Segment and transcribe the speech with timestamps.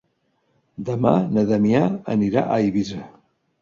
[0.87, 1.85] Demà na Damià
[2.19, 3.09] anirà a Eivissa.